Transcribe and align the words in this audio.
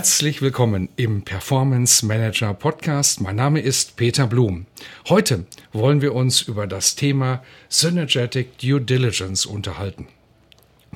Herzlich 0.00 0.40
willkommen 0.40 0.88
im 0.96 1.20
Performance 1.26 2.06
Manager 2.06 2.54
Podcast. 2.54 3.20
Mein 3.20 3.36
Name 3.36 3.60
ist 3.60 3.96
Peter 3.96 4.26
Blum. 4.26 4.64
Heute 5.10 5.44
wollen 5.74 6.00
wir 6.00 6.14
uns 6.14 6.40
über 6.40 6.66
das 6.66 6.96
Thema 6.96 7.42
Synergetic 7.68 8.56
Due 8.56 8.80
Diligence 8.80 9.44
unterhalten. 9.44 10.08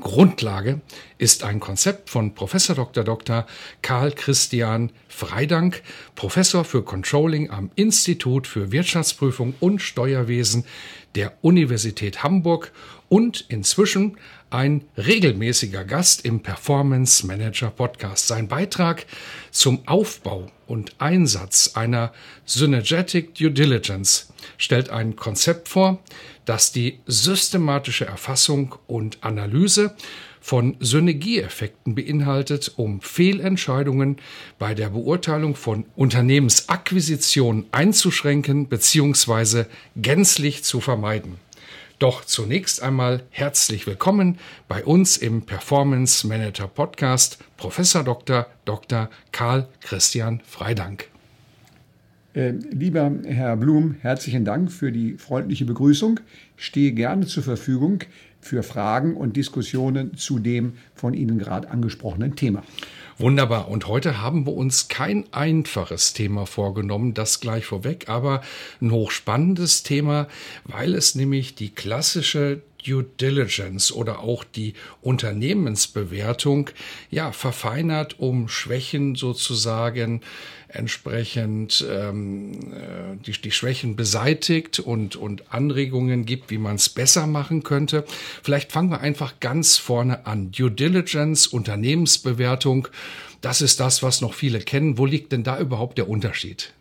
Grundlage 0.00 0.80
ist 1.18 1.44
ein 1.44 1.60
Konzept 1.60 2.08
von 2.08 2.34
Professor 2.34 2.74
Dr. 2.74 3.04
Dr. 3.04 3.46
Karl 3.82 4.10
Christian 4.12 4.90
Freidank, 5.06 5.82
Professor 6.14 6.64
für 6.64 6.82
Controlling 6.82 7.50
am 7.50 7.70
Institut 7.74 8.46
für 8.46 8.72
Wirtschaftsprüfung 8.72 9.52
und 9.60 9.82
Steuerwesen 9.82 10.64
der 11.14 11.34
Universität 11.42 12.22
Hamburg 12.22 12.72
und 13.10 13.44
inzwischen 13.48 14.16
ein 14.54 14.84
regelmäßiger 14.96 15.84
Gast 15.84 16.24
im 16.24 16.40
Performance 16.40 17.26
Manager 17.26 17.70
Podcast. 17.70 18.28
Sein 18.28 18.46
Beitrag 18.46 19.04
zum 19.50 19.86
Aufbau 19.86 20.46
und 20.68 20.94
Einsatz 20.98 21.72
einer 21.74 22.12
Synergetic 22.46 23.34
Due 23.34 23.50
Diligence 23.50 24.32
stellt 24.56 24.90
ein 24.90 25.16
Konzept 25.16 25.68
vor, 25.68 25.98
das 26.44 26.70
die 26.70 27.00
systematische 27.06 28.04
Erfassung 28.06 28.76
und 28.86 29.18
Analyse 29.24 29.96
von 30.40 30.76
Synergieeffekten 30.78 31.96
beinhaltet, 31.96 32.74
um 32.76 33.00
Fehlentscheidungen 33.00 34.18
bei 34.60 34.74
der 34.74 34.90
Beurteilung 34.90 35.56
von 35.56 35.84
Unternehmensakquisitionen 35.96 37.66
einzuschränken 37.72 38.68
bzw. 38.68 39.64
gänzlich 39.96 40.62
zu 40.62 40.80
vermeiden. 40.80 41.43
Doch 42.04 42.22
zunächst 42.26 42.82
einmal 42.82 43.22
herzlich 43.30 43.86
willkommen 43.86 44.36
bei 44.68 44.84
uns 44.84 45.16
im 45.16 45.40
Performance 45.40 46.26
Manager 46.26 46.68
Podcast 46.68 47.38
Professor 47.56 48.04
Dr. 48.04 48.46
Dr. 48.66 49.08
Karl 49.32 49.66
Christian 49.80 50.42
Freidank. 50.44 51.08
Äh, 52.34 52.50
lieber 52.50 53.10
Herr 53.24 53.56
Blum, 53.56 53.96
herzlichen 54.02 54.44
Dank 54.44 54.70
für 54.70 54.92
die 54.92 55.14
freundliche 55.14 55.64
Begrüßung. 55.64 56.20
Stehe 56.58 56.92
gerne 56.92 57.24
zur 57.24 57.42
Verfügung 57.42 58.00
für 58.38 58.62
Fragen 58.62 59.16
und 59.16 59.38
Diskussionen 59.38 60.14
zu 60.14 60.38
dem 60.38 60.74
von 60.94 61.14
Ihnen 61.14 61.38
gerade 61.38 61.70
angesprochenen 61.70 62.36
Thema. 62.36 62.64
Wunderbar. 63.16 63.68
Und 63.68 63.86
heute 63.86 64.20
haben 64.20 64.44
wir 64.44 64.54
uns 64.54 64.88
kein 64.88 65.32
einfaches 65.32 66.14
Thema 66.14 66.46
vorgenommen, 66.46 67.14
das 67.14 67.38
gleich 67.38 67.64
vorweg, 67.64 68.08
aber 68.08 68.42
ein 68.80 68.90
hochspannendes 68.90 69.84
Thema, 69.84 70.26
weil 70.64 70.94
es 70.94 71.14
nämlich 71.14 71.54
die 71.54 71.70
klassische 71.70 72.62
Due 72.84 73.04
Diligence 73.04 73.92
oder 73.92 74.18
auch 74.18 74.42
die 74.42 74.74
Unternehmensbewertung 75.00 76.70
ja 77.08 77.30
verfeinert, 77.30 78.18
um 78.18 78.48
Schwächen 78.48 79.14
sozusagen 79.14 80.20
entsprechend 80.74 81.84
ähm, 81.88 82.52
äh, 82.72 83.16
die, 83.24 83.32
die 83.32 83.50
Schwächen 83.50 83.96
beseitigt 83.96 84.80
und, 84.80 85.16
und 85.16 85.52
Anregungen 85.52 86.26
gibt, 86.26 86.50
wie 86.50 86.58
man 86.58 86.76
es 86.76 86.88
besser 86.88 87.26
machen 87.26 87.62
könnte. 87.62 88.04
Vielleicht 88.42 88.72
fangen 88.72 88.90
wir 88.90 89.00
einfach 89.00 89.40
ganz 89.40 89.76
vorne 89.76 90.26
an. 90.26 90.50
Due 90.50 90.70
Diligence, 90.70 91.46
Unternehmensbewertung, 91.46 92.88
das 93.40 93.60
ist 93.60 93.80
das, 93.80 94.02
was 94.02 94.20
noch 94.20 94.34
viele 94.34 94.58
kennen. 94.60 94.98
Wo 94.98 95.06
liegt 95.06 95.32
denn 95.32 95.44
da 95.44 95.58
überhaupt 95.58 95.98
der 95.98 96.08
Unterschied? 96.08 96.72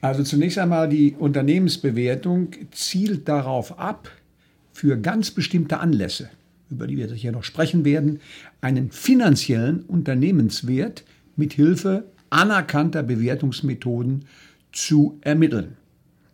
Also 0.00 0.22
zunächst 0.22 0.58
einmal 0.58 0.88
die 0.88 1.14
Unternehmensbewertung 1.18 2.50
zielt 2.72 3.28
darauf 3.28 3.78
ab, 3.78 4.10
für 4.74 4.98
ganz 4.98 5.30
bestimmte 5.30 5.78
Anlässe, 5.78 6.28
über 6.68 6.86
die 6.86 6.96
wir 6.96 7.08
sicher 7.08 7.30
noch 7.30 7.44
sprechen 7.44 7.84
werden, 7.84 8.20
einen 8.60 8.90
finanziellen 8.90 9.82
Unternehmenswert 9.84 11.04
mit 11.36 11.52
Hilfe 11.52 12.04
anerkannter 12.34 13.02
Bewertungsmethoden 13.02 14.24
zu 14.72 15.18
ermitteln. 15.20 15.76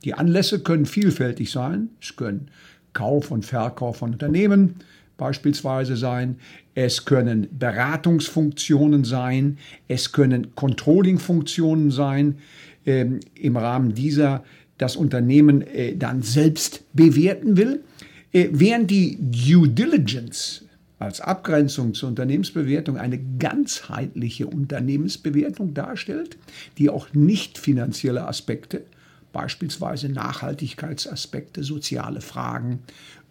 Die 0.04 0.14
Anlässe 0.14 0.60
können 0.60 0.86
vielfältig 0.86 1.50
sein. 1.50 1.90
Es 2.00 2.16
können 2.16 2.50
Kauf 2.94 3.30
und 3.30 3.44
Verkauf 3.44 3.98
von 3.98 4.12
Unternehmen 4.12 4.76
beispielsweise 5.18 5.96
sein. 5.96 6.36
Es 6.74 7.04
können 7.04 7.46
Beratungsfunktionen 7.58 9.04
sein. 9.04 9.58
Es 9.86 10.12
können 10.12 10.54
Controllingfunktionen 10.54 11.90
sein. 11.90 12.38
Ähm, 12.86 13.20
Im 13.34 13.58
Rahmen 13.58 13.94
dieser 13.94 14.42
das 14.78 14.96
Unternehmen 14.96 15.60
äh, 15.60 15.94
dann 15.96 16.22
selbst 16.22 16.84
bewerten 16.94 17.58
will. 17.58 17.84
Äh, 18.32 18.48
während 18.52 18.90
die 18.90 19.18
Due 19.20 19.68
Diligence 19.68 20.64
als 21.00 21.20
Abgrenzung 21.22 21.94
zur 21.94 22.10
Unternehmensbewertung 22.10 22.98
eine 22.98 23.18
ganzheitliche 23.38 24.46
Unternehmensbewertung 24.46 25.72
darstellt, 25.72 26.36
die 26.78 26.90
auch 26.90 27.12
nicht 27.14 27.56
finanzielle 27.56 28.28
Aspekte, 28.28 28.84
beispielsweise 29.32 30.10
Nachhaltigkeitsaspekte, 30.10 31.64
soziale 31.64 32.20
Fragen, 32.20 32.80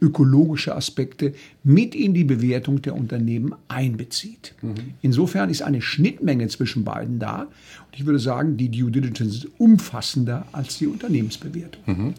ökologische 0.02 0.76
Aspekte 0.76 1.34
mit 1.64 1.94
in 1.94 2.16
die 2.16 2.24
Bewertung 2.24 2.82
der 2.82 2.96
Unternehmen 2.96 3.54
einbezieht. 3.68 4.56
Mhm. 4.62 4.76
Insofern 5.02 5.50
ist 5.50 5.62
eine 5.62 5.82
Schnittmenge 5.82 6.48
zwischen 6.48 6.84
beiden 6.84 7.20
da. 7.20 7.42
Und 7.42 7.96
ich 7.96 8.06
würde 8.06 8.20
sagen, 8.20 8.58
die 8.58 8.70
Due 8.70 8.90
Diligence 8.90 9.36
ist 9.36 9.48
umfassender 9.60 10.48
als 10.54 10.80
die 10.80 10.88
Unternehmensbewertung. 10.88 11.84
Mhm. 11.86 12.14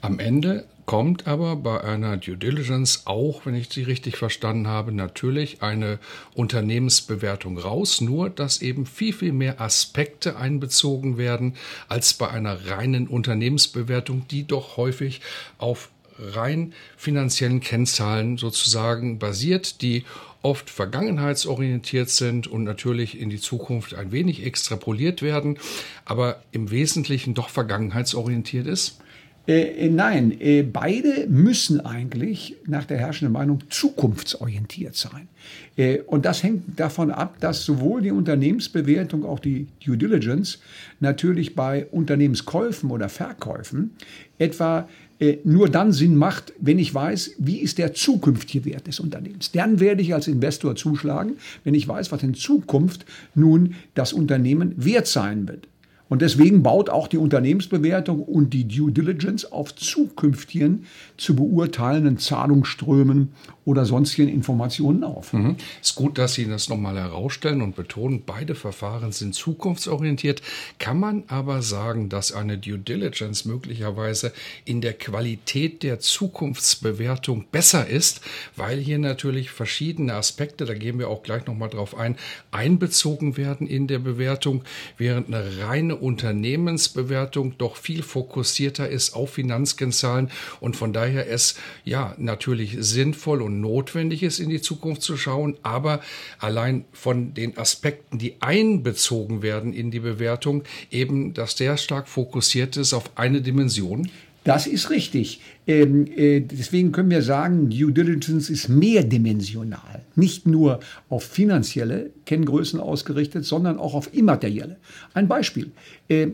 Am 0.00 0.18
Ende 0.18 0.64
kommt 0.86 1.26
aber 1.26 1.56
bei 1.56 1.82
einer 1.82 2.16
Due 2.16 2.36
Diligence 2.36 3.02
auch, 3.06 3.44
wenn 3.44 3.54
ich 3.54 3.68
sie 3.70 3.82
richtig 3.82 4.16
verstanden 4.16 4.68
habe, 4.68 4.92
natürlich 4.92 5.62
eine 5.62 5.98
Unternehmensbewertung 6.34 7.58
raus, 7.58 8.00
nur 8.00 8.30
dass 8.30 8.62
eben 8.62 8.86
viel, 8.86 9.12
viel 9.12 9.32
mehr 9.32 9.60
Aspekte 9.60 10.36
einbezogen 10.36 11.18
werden 11.18 11.54
als 11.88 12.14
bei 12.14 12.30
einer 12.30 12.68
reinen 12.68 13.08
Unternehmensbewertung, 13.08 14.26
die 14.28 14.46
doch 14.46 14.76
häufig 14.76 15.20
auf 15.58 15.90
rein 16.18 16.72
finanziellen 16.96 17.60
Kennzahlen 17.60 18.38
sozusagen 18.38 19.18
basiert, 19.18 19.82
die 19.82 20.04
oft 20.42 20.70
vergangenheitsorientiert 20.70 22.08
sind 22.08 22.46
und 22.46 22.62
natürlich 22.62 23.20
in 23.20 23.30
die 23.30 23.40
Zukunft 23.40 23.94
ein 23.94 24.12
wenig 24.12 24.46
extrapoliert 24.46 25.20
werden, 25.20 25.58
aber 26.04 26.40
im 26.52 26.70
Wesentlichen 26.70 27.34
doch 27.34 27.48
vergangenheitsorientiert 27.48 28.66
ist? 28.66 29.00
Äh, 29.46 29.86
äh, 29.86 29.88
nein, 29.88 30.40
äh, 30.40 30.62
beide 30.62 31.26
müssen 31.28 31.80
eigentlich 31.80 32.56
nach 32.66 32.84
der 32.84 32.98
herrschenden 32.98 33.32
Meinung 33.32 33.60
zukunftsorientiert 33.70 34.96
sein. 34.96 35.28
Äh, 35.76 36.00
und 36.00 36.24
das 36.24 36.42
hängt 36.42 36.80
davon 36.80 37.10
ab, 37.12 37.36
dass 37.40 37.64
sowohl 37.64 38.02
die 38.02 38.10
Unternehmensbewertung, 38.10 39.24
auch 39.24 39.38
die 39.38 39.68
Due 39.84 39.96
Diligence 39.96 40.58
natürlich 40.98 41.54
bei 41.54 41.86
Unternehmenskäufen 41.86 42.90
oder 42.90 43.08
Verkäufen 43.08 43.92
etwa 44.38 44.88
äh, 45.18 45.38
nur 45.44 45.70
dann 45.70 45.92
Sinn 45.92 46.16
macht, 46.16 46.52
wenn 46.58 46.78
ich 46.78 46.92
weiß, 46.92 47.36
wie 47.38 47.58
ist 47.58 47.78
der 47.78 47.94
zukünftige 47.94 48.64
Wert 48.64 48.86
des 48.86 49.00
Unternehmens. 49.00 49.52
Dann 49.52 49.80
werde 49.80 50.02
ich 50.02 50.12
als 50.12 50.28
Investor 50.28 50.74
zuschlagen, 50.76 51.36
wenn 51.64 51.74
ich 51.74 51.86
weiß, 51.86 52.12
was 52.12 52.22
in 52.22 52.34
Zukunft 52.34 53.06
nun 53.34 53.76
das 53.94 54.12
Unternehmen 54.12 54.74
wert 54.76 55.06
sein 55.06 55.48
wird. 55.48 55.68
Und 56.08 56.22
deswegen 56.22 56.62
baut 56.62 56.88
auch 56.88 57.08
die 57.08 57.18
Unternehmensbewertung 57.18 58.22
und 58.22 58.50
die 58.54 58.68
Due 58.68 58.92
Diligence 58.92 59.50
auf 59.50 59.74
zukünftigen 59.74 60.86
zu 61.16 61.34
beurteilenden 61.34 62.18
Zahlungsströmen 62.18 63.32
oder 63.64 63.84
sonstigen 63.84 64.28
Informationen 64.28 65.02
auf. 65.02 65.32
Mhm. 65.32 65.56
Ist 65.82 65.96
gut, 65.96 66.18
dass 66.18 66.34
Sie 66.34 66.46
das 66.46 66.68
nochmal 66.68 66.96
herausstellen 66.96 67.60
und 67.60 67.74
betonen, 67.74 68.22
beide 68.24 68.54
Verfahren 68.54 69.10
sind 69.10 69.34
zukunftsorientiert. 69.34 70.42
Kann 70.78 71.00
man 71.00 71.24
aber 71.26 71.62
sagen, 71.62 72.08
dass 72.08 72.32
eine 72.32 72.58
Due 72.58 72.78
Diligence 72.78 73.44
möglicherweise 73.44 74.32
in 74.64 74.80
der 74.80 74.92
Qualität 74.92 75.82
der 75.82 75.98
Zukunftsbewertung 75.98 77.46
besser 77.50 77.88
ist, 77.88 78.20
weil 78.54 78.78
hier 78.78 78.98
natürlich 78.98 79.50
verschiedene 79.50 80.14
Aspekte, 80.14 80.64
da 80.64 80.74
gehen 80.74 81.00
wir 81.00 81.08
auch 81.08 81.24
gleich 81.24 81.46
nochmal 81.46 81.70
drauf 81.70 81.96
ein, 81.96 82.16
einbezogen 82.52 83.36
werden 83.36 83.66
in 83.66 83.88
der 83.88 83.98
Bewertung, 83.98 84.62
während 84.96 85.26
eine 85.26 85.66
reine 85.66 85.95
Unternehmensbewertung 85.96 87.58
doch 87.58 87.76
viel 87.76 88.02
fokussierter 88.02 88.88
ist 88.88 89.14
auf 89.14 89.34
Finanzkennzahlen 89.34 90.30
und 90.60 90.76
von 90.76 90.92
daher 90.92 91.28
es 91.28 91.56
ja 91.84 92.14
natürlich 92.18 92.76
sinnvoll 92.80 93.42
und 93.42 93.60
notwendig 93.60 94.22
ist, 94.22 94.38
in 94.38 94.48
die 94.48 94.60
Zukunft 94.60 95.02
zu 95.02 95.16
schauen, 95.16 95.56
aber 95.62 96.00
allein 96.38 96.84
von 96.92 97.34
den 97.34 97.56
Aspekten, 97.58 98.18
die 98.18 98.36
einbezogen 98.40 99.42
werden 99.42 99.72
in 99.72 99.90
die 99.90 100.00
Bewertung, 100.00 100.62
eben, 100.90 101.34
dass 101.34 101.54
der 101.54 101.76
stark 101.76 102.08
fokussiert 102.08 102.76
ist 102.76 102.94
auf 102.94 103.10
eine 103.16 103.40
Dimension. 103.40 104.10
Das 104.46 104.68
ist 104.68 104.90
richtig. 104.90 105.40
Ähm, 105.66 106.06
äh, 106.06 106.38
deswegen 106.38 106.92
können 106.92 107.10
wir 107.10 107.22
sagen, 107.22 107.68
Due 107.68 107.90
Diligence 107.90 108.48
ist 108.48 108.68
mehrdimensional. 108.68 110.02
Nicht 110.14 110.46
nur 110.46 110.78
auf 111.08 111.24
finanzielle 111.24 112.10
Kenngrößen 112.26 112.78
ausgerichtet, 112.78 113.44
sondern 113.44 113.76
auch 113.76 113.94
auf 113.94 114.14
immaterielle. 114.14 114.76
Ein 115.14 115.26
Beispiel. 115.26 115.72
Äh, 116.06 116.28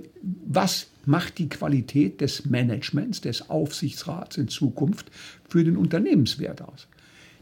was 0.46 0.88
macht 1.06 1.38
die 1.38 1.48
Qualität 1.48 2.20
des 2.20 2.44
Managements, 2.44 3.22
des 3.22 3.48
Aufsichtsrats 3.48 4.36
in 4.36 4.48
Zukunft 4.48 5.06
für 5.48 5.64
den 5.64 5.78
Unternehmenswert 5.78 6.60
aus? 6.60 6.88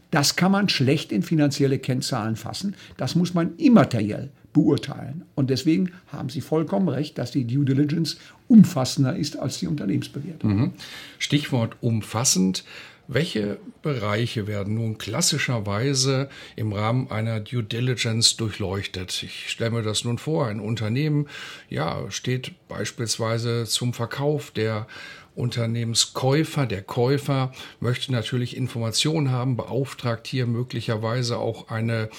Das 0.09 0.37
kann 0.37 0.53
man 0.53 0.69
schlecht 0.69 1.11
in 1.11 1.21
finanzielle 1.21 1.79
Kennzahlen 1.79 2.37
fassen. 2.37 2.75
Das 2.95 3.15
muss 3.15 3.33
man 3.33 3.57
immateriell 3.57 4.29
beurteilen. 4.53 5.23
Und 5.35 5.49
deswegen 5.49 5.91
haben 6.11 6.29
Sie 6.29 6.41
vollkommen 6.41 6.89
recht, 6.89 7.17
dass 7.17 7.31
die 7.31 7.45
Due 7.45 7.65
Diligence 7.65 8.17
umfassender 8.47 9.15
ist 9.15 9.37
als 9.37 9.59
die 9.59 9.67
Unternehmensbewertung. 9.67 10.55
Mhm. 10.55 10.73
Stichwort 11.19 11.77
umfassend. 11.81 12.63
Welche 13.07 13.57
Bereiche 13.81 14.47
werden 14.47 14.75
nun 14.75 14.97
klassischerweise 14.97 16.29
im 16.55 16.71
Rahmen 16.71 17.11
einer 17.11 17.41
Due 17.41 17.63
Diligence 17.63 18.37
durchleuchtet? 18.37 19.23
Ich 19.23 19.49
stelle 19.49 19.71
mir 19.71 19.81
das 19.81 20.05
nun 20.05 20.17
vor. 20.17 20.47
Ein 20.47 20.61
Unternehmen, 20.61 21.27
ja, 21.69 22.09
steht 22.09 22.53
beispielsweise 22.69 23.65
zum 23.65 23.93
Verkauf 23.93 24.51
der 24.51 24.87
Unternehmenskäufer, 25.35 26.65
der 26.65 26.83
Käufer 26.83 27.51
möchte 27.79 28.11
natürlich 28.11 28.55
Informationen 28.55 29.31
haben, 29.31 29.55
beauftragt 29.55 30.27
hier 30.27 30.45
möglicherweise 30.45 31.37
auch 31.37 31.69
eine 31.69 32.09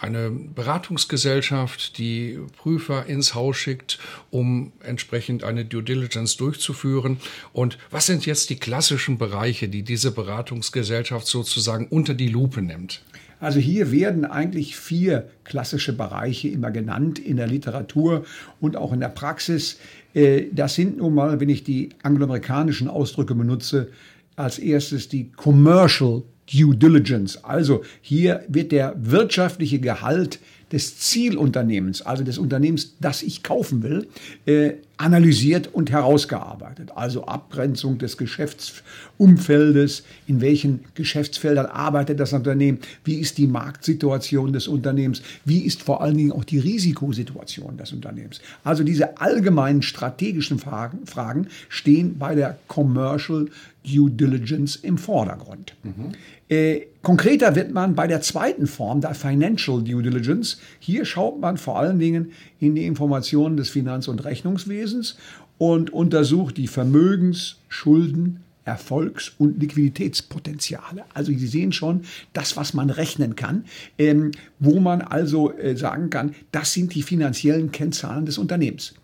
eine 0.00 0.30
Beratungsgesellschaft, 0.30 1.98
die 1.98 2.38
Prüfer 2.56 3.06
ins 3.06 3.34
Haus 3.34 3.56
schickt, 3.56 3.98
um 4.30 4.72
entsprechend 4.82 5.44
eine 5.44 5.64
Due 5.64 5.82
Diligence 5.82 6.36
durchzuführen. 6.36 7.18
Und 7.52 7.78
was 7.90 8.06
sind 8.06 8.26
jetzt 8.26 8.50
die 8.50 8.56
klassischen 8.56 9.18
Bereiche, 9.18 9.68
die 9.68 9.82
diese 9.82 10.10
Beratungsgesellschaft 10.10 11.26
sozusagen 11.26 11.86
unter 11.88 12.14
die 12.14 12.28
Lupe 12.28 12.62
nimmt? 12.62 13.02
Also 13.40 13.60
hier 13.60 13.92
werden 13.92 14.24
eigentlich 14.24 14.76
vier 14.76 15.28
klassische 15.44 15.92
Bereiche 15.92 16.48
immer 16.48 16.70
genannt 16.70 17.18
in 17.18 17.36
der 17.36 17.46
Literatur 17.46 18.24
und 18.60 18.76
auch 18.76 18.92
in 18.92 19.00
der 19.00 19.08
Praxis. 19.08 19.78
Äh, 20.14 20.44
das 20.52 20.74
sind 20.74 20.96
nun 20.96 21.14
mal, 21.14 21.40
wenn 21.40 21.48
ich 21.48 21.64
die 21.64 21.90
angloamerikanischen 22.02 22.88
Ausdrücke 22.88 23.34
benutze, 23.34 23.88
als 24.36 24.58
erstes 24.58 25.08
die 25.08 25.30
Commercial 25.32 26.22
Due 26.52 26.76
Diligence. 26.76 27.42
Also 27.44 27.82
hier 28.00 28.44
wird 28.48 28.72
der 28.72 28.94
wirtschaftliche 28.98 29.80
Gehalt 29.80 30.40
des 30.74 30.98
Zielunternehmens, 30.98 32.02
also 32.02 32.24
des 32.24 32.36
Unternehmens, 32.36 32.96
das 32.98 33.22
ich 33.22 33.44
kaufen 33.44 33.84
will, 33.84 34.08
äh, 34.44 34.72
analysiert 34.96 35.72
und 35.72 35.92
herausgearbeitet. 35.92 36.90
Also 36.96 37.26
Abgrenzung 37.26 37.98
des 37.98 38.16
Geschäftsumfeldes, 38.16 40.02
in 40.26 40.40
welchen 40.40 40.80
Geschäftsfeldern 40.94 41.66
arbeitet 41.66 42.18
das 42.18 42.32
Unternehmen, 42.32 42.78
wie 43.04 43.14
ist 43.14 43.38
die 43.38 43.46
Marktsituation 43.46 44.52
des 44.52 44.66
Unternehmens, 44.66 45.22
wie 45.44 45.60
ist 45.60 45.82
vor 45.82 46.02
allen 46.02 46.16
Dingen 46.16 46.32
auch 46.32 46.44
die 46.44 46.58
Risikosituation 46.58 47.76
des 47.76 47.92
Unternehmens. 47.92 48.40
Also 48.64 48.82
diese 48.82 49.18
allgemeinen 49.18 49.82
strategischen 49.82 50.58
Fragen, 50.58 51.06
Fragen 51.06 51.46
stehen 51.68 52.18
bei 52.18 52.34
der 52.34 52.58
Commercial 52.66 53.46
Due 53.84 54.10
Diligence 54.10 54.76
im 54.76 54.98
Vordergrund. 54.98 55.74
Mhm. 55.82 56.12
Äh, 56.48 56.82
konkreter 57.02 57.54
wird 57.56 57.72
man 57.72 57.94
bei 57.94 58.06
der 58.06 58.20
zweiten 58.20 58.66
Form, 58.66 59.00
der 59.00 59.14
Financial 59.14 59.82
Due 59.82 60.02
Diligence. 60.02 60.58
Hier 60.78 61.04
schaut 61.04 61.40
man 61.40 61.56
vor 61.56 61.78
allen 61.78 61.98
Dingen 61.98 62.32
in 62.60 62.74
die 62.74 62.86
Informationen 62.86 63.56
des 63.56 63.70
Finanz- 63.70 64.08
und 64.08 64.24
Rechnungswesens 64.24 65.16
und 65.58 65.92
untersucht 65.92 66.56
die 66.56 66.68
Vermögens-, 66.68 67.56
Schulden-, 67.68 68.40
Erfolgs- 68.64 69.32
und 69.38 69.60
Liquiditätspotenziale. 69.60 71.04
Also 71.12 71.32
Sie 71.32 71.46
sehen 71.46 71.72
schon, 71.72 72.02
das, 72.32 72.56
was 72.56 72.74
man 72.74 72.90
rechnen 72.90 73.36
kann, 73.36 73.64
ähm, 73.98 74.30
wo 74.58 74.80
man 74.80 75.02
also 75.02 75.52
äh, 75.52 75.76
sagen 75.76 76.10
kann, 76.10 76.34
das 76.50 76.72
sind 76.72 76.94
die 76.94 77.02
finanziellen 77.02 77.72
Kennzahlen 77.72 78.26
des 78.26 78.38
Unternehmens. 78.38 78.94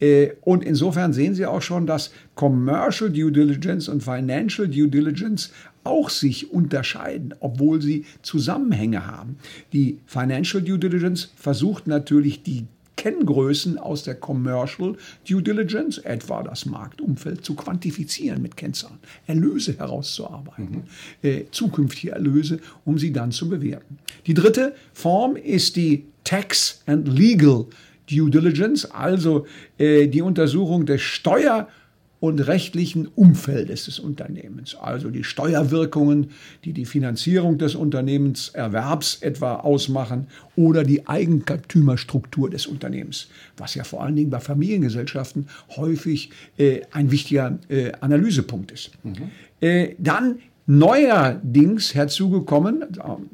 Äh, 0.00 0.30
und 0.42 0.64
insofern 0.64 1.12
sehen 1.12 1.34
Sie 1.34 1.44
auch 1.44 1.62
schon, 1.62 1.86
dass 1.86 2.12
Commercial 2.34 3.10
Due 3.10 3.32
Diligence 3.32 3.88
und 3.88 4.02
Financial 4.02 4.68
Due 4.68 4.88
Diligence 4.88 5.52
auch 5.84 6.10
sich 6.10 6.52
unterscheiden, 6.52 7.34
obwohl 7.40 7.80
sie 7.80 8.04
Zusammenhänge 8.22 9.06
haben. 9.06 9.36
Die 9.72 9.98
Financial 10.06 10.62
Due 10.62 10.78
Diligence 10.78 11.32
versucht 11.36 11.86
natürlich 11.86 12.42
die 12.42 12.66
Kenngrößen 13.00 13.78
aus 13.78 14.02
der 14.02 14.14
Commercial 14.14 14.94
Due 15.26 15.42
Diligence, 15.42 15.96
etwa 15.96 16.42
das 16.42 16.66
Marktumfeld, 16.66 17.42
zu 17.42 17.54
quantifizieren 17.54 18.42
mit 18.42 18.58
Kennzahlen, 18.58 18.98
Erlöse 19.26 19.78
herauszuarbeiten, 19.78 20.84
mhm. 21.22 21.28
äh, 21.28 21.44
zukünftige 21.50 22.12
Erlöse, 22.12 22.60
um 22.84 22.98
sie 22.98 23.10
dann 23.10 23.32
zu 23.32 23.48
bewerten. 23.48 23.98
Die 24.26 24.34
dritte 24.34 24.74
Form 24.92 25.36
ist 25.36 25.76
die 25.76 26.04
Tax 26.24 26.82
and 26.84 27.08
Legal 27.08 27.64
Due 28.10 28.30
Diligence, 28.30 28.84
also 28.84 29.46
äh, 29.78 30.06
die 30.06 30.20
Untersuchung 30.20 30.84
des 30.84 31.00
Steuer- 31.00 31.68
und 32.20 32.46
rechtlichen 32.46 33.08
Umfeldes 33.08 33.86
des 33.86 33.98
Unternehmens, 33.98 34.74
also 34.74 35.10
die 35.10 35.24
Steuerwirkungen, 35.24 36.30
die 36.64 36.74
die 36.74 36.84
Finanzierung 36.84 37.56
des 37.56 37.74
Unternehmenserwerbs 37.74 39.22
etwa 39.22 39.56
ausmachen 39.56 40.26
oder 40.54 40.84
die 40.84 41.08
Eigentümerstruktur 41.08 42.50
des 42.50 42.66
Unternehmens, 42.66 43.28
was 43.56 43.74
ja 43.74 43.84
vor 43.84 44.04
allen 44.04 44.16
Dingen 44.16 44.30
bei 44.30 44.40
Familiengesellschaften 44.40 45.48
häufig 45.76 46.30
äh, 46.58 46.82
ein 46.92 47.10
wichtiger 47.10 47.58
äh, 47.68 47.92
Analysepunkt 48.00 48.70
ist. 48.70 48.90
Mhm. 49.02 49.30
Äh, 49.60 49.94
dann 49.98 50.40
neuerdings 50.70 51.96
herzugekommen, 51.96 52.84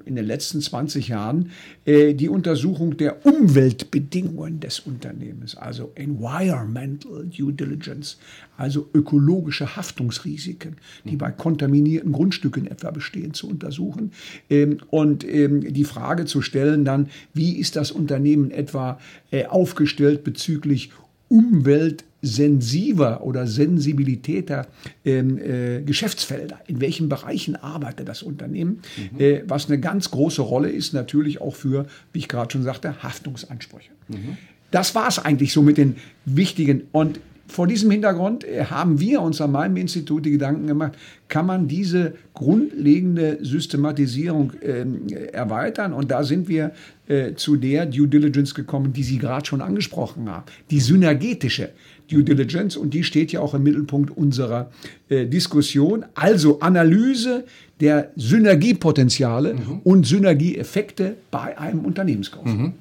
in 0.06 0.16
den 0.16 0.24
letzten 0.24 0.62
20 0.62 1.08
Jahren, 1.08 1.50
äh, 1.84 2.14
die 2.14 2.30
Untersuchung 2.30 2.96
der 2.96 3.26
Umweltbedingungen 3.26 4.58
des 4.58 4.80
Unternehmens, 4.80 5.54
also 5.54 5.92
Environmental 5.96 7.26
Due 7.26 7.52
Diligence, 7.52 8.16
also 8.56 8.88
ökologische 8.94 9.76
Haftungsrisiken, 9.76 10.76
die 11.04 11.16
bei 11.16 11.30
kontaminierten 11.30 12.12
Grundstücken 12.12 12.66
etwa 12.66 12.90
bestehen, 12.90 13.34
zu 13.34 13.50
untersuchen. 13.50 14.12
Ähm, 14.48 14.78
und 14.88 15.22
ähm, 15.28 15.74
die 15.74 15.84
Frage 15.84 16.24
zu 16.24 16.40
stellen 16.40 16.86
dann, 16.86 17.10
wie 17.34 17.58
ist 17.58 17.76
das 17.76 17.90
Unternehmen 17.90 18.50
etwa 18.50 18.98
äh, 19.30 19.44
aufgestellt 19.44 20.24
bezüglich 20.24 20.90
umweltsensibler 21.28 23.22
oder 23.22 23.46
sensibilitäter 23.46 24.66
ähm, 25.04 25.38
äh, 25.38 25.82
Geschäftsfelder. 25.82 26.60
In 26.66 26.80
welchen 26.80 27.08
Bereichen 27.08 27.56
arbeitet 27.56 28.08
das 28.08 28.22
Unternehmen? 28.22 28.80
Mhm. 29.12 29.20
Äh, 29.20 29.42
was 29.46 29.66
eine 29.68 29.80
ganz 29.80 30.10
große 30.10 30.42
Rolle 30.42 30.70
ist 30.70 30.92
natürlich 30.92 31.40
auch 31.40 31.54
für, 31.54 31.86
wie 32.12 32.20
ich 32.20 32.28
gerade 32.28 32.52
schon 32.52 32.62
sagte, 32.62 33.02
Haftungsansprüche. 33.02 33.90
Mhm. 34.08 34.36
Das 34.70 34.94
war 34.94 35.08
es 35.08 35.18
eigentlich 35.18 35.52
so 35.52 35.62
mit 35.62 35.78
den 35.78 35.96
wichtigen. 36.24 36.82
Und 36.92 37.20
vor 37.48 37.66
diesem 37.66 37.90
Hintergrund 37.90 38.44
äh, 38.44 38.64
haben 38.64 39.00
wir 39.00 39.20
uns 39.20 39.40
an 39.40 39.52
meinem 39.52 39.76
Institut 39.76 40.24
die 40.26 40.32
Gedanken 40.32 40.66
gemacht, 40.66 40.92
kann 41.28 41.46
man 41.46 41.68
diese 41.68 42.14
grundlegende 42.34 43.38
Systematisierung 43.40 44.52
äh, 44.60 44.84
erweitern? 45.32 45.92
Und 45.92 46.10
da 46.10 46.22
sind 46.24 46.48
wir 46.48 46.72
äh, 47.08 47.34
zu 47.34 47.56
der 47.56 47.86
Due 47.86 48.08
Diligence 48.08 48.54
gekommen, 48.54 48.92
die 48.92 49.02
Sie 49.02 49.18
gerade 49.18 49.46
schon 49.46 49.60
angesprochen 49.60 50.28
haben, 50.28 50.44
die 50.70 50.80
synergetische 50.80 51.70
Due 52.10 52.22
Diligence. 52.22 52.76
Und 52.76 52.94
die 52.94 53.04
steht 53.04 53.32
ja 53.32 53.40
auch 53.40 53.54
im 53.54 53.62
Mittelpunkt 53.62 54.16
unserer 54.16 54.70
äh, 55.08 55.26
Diskussion. 55.26 56.04
Also 56.14 56.60
Analyse 56.60 57.44
der 57.80 58.10
Synergiepotenziale 58.16 59.54
mhm. 59.54 59.80
und 59.84 60.06
Synergieeffekte 60.06 61.16
bei 61.30 61.58
einem 61.58 61.84
Unternehmenskauf. 61.84 62.44
Mhm. 62.44 62.74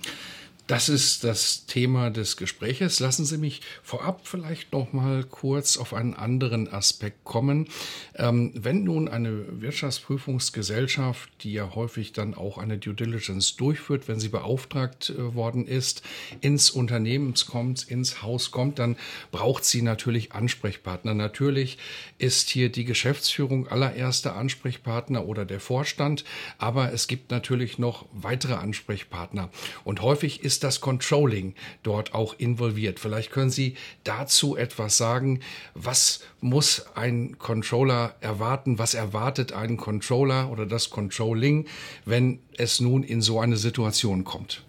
Das 0.67 0.89
ist 0.89 1.23
das 1.23 1.67
Thema 1.67 2.09
des 2.09 2.37
Gespräches. 2.37 2.99
Lassen 2.99 3.23
Sie 3.23 3.37
mich 3.37 3.61
vorab 3.83 4.21
vielleicht 4.23 4.73
noch 4.73 4.93
mal 4.93 5.23
kurz 5.23 5.77
auf 5.77 5.93
einen 5.93 6.15
anderen 6.15 6.73
Aspekt 6.73 7.23
kommen. 7.23 7.67
Ähm, 8.15 8.51
wenn 8.55 8.83
nun 8.83 9.07
eine 9.07 9.61
Wirtschaftsprüfungsgesellschaft, 9.61 11.29
die 11.43 11.53
ja 11.53 11.75
häufig 11.75 12.13
dann 12.13 12.33
auch 12.33 12.57
eine 12.57 12.79
Due 12.79 12.95
Diligence 12.95 13.55
durchführt, 13.57 14.07
wenn 14.07 14.19
sie 14.19 14.29
beauftragt 14.29 15.11
äh, 15.11 15.35
worden 15.35 15.67
ist, 15.67 16.01
ins 16.41 16.71
Unternehmen 16.71 17.35
kommt, 17.47 17.83
ins 17.83 18.23
Haus 18.23 18.49
kommt, 18.49 18.79
dann 18.79 18.97
braucht 19.31 19.65
sie 19.65 19.83
natürlich 19.83 20.31
Ansprechpartner. 20.31 21.13
Natürlich 21.13 21.77
ist 22.17 22.49
hier 22.49 22.69
die 22.71 22.85
Geschäftsführung 22.85 23.67
allererster 23.67 24.35
Ansprechpartner 24.35 25.27
oder 25.27 25.45
der 25.45 25.59
Vorstand, 25.59 26.25
aber 26.57 26.91
es 26.91 27.07
gibt 27.07 27.29
natürlich 27.29 27.77
noch 27.77 28.07
weitere 28.13 28.55
Ansprechpartner. 28.55 29.51
Und 29.83 30.01
häufig 30.01 30.43
ist 30.43 30.54
ist 30.55 30.63
das 30.63 30.79
Controlling 30.79 31.53
dort 31.83 32.13
auch 32.13 32.33
involviert? 32.37 33.01
Vielleicht 33.01 33.29
können 33.29 33.49
Sie 33.49 33.75
dazu 34.05 34.55
etwas 34.55 34.97
sagen. 34.97 35.41
Was 35.73 36.21
muss 36.39 36.85
ein 36.95 37.37
Controller 37.39 38.15
erwarten? 38.21 38.79
Was 38.79 38.93
erwartet 38.93 39.51
ein 39.51 39.75
Controller 39.75 40.49
oder 40.49 40.65
das 40.65 40.89
Controlling, 40.89 41.65
wenn 42.05 42.39
es 42.57 42.79
nun 42.79 43.03
in 43.03 43.21
so 43.21 43.41
eine 43.41 43.57
Situation 43.57 44.23
kommt? 44.23 44.63